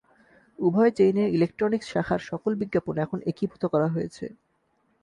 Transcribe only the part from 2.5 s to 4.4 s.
বিজ্ঞাপন এখন একীভূত করা হয়েছে।